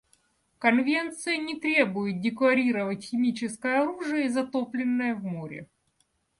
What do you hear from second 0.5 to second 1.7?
Конвенция не